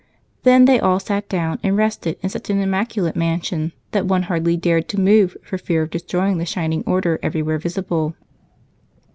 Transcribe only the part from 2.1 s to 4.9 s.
in such an immaculate mansion that one hardly dared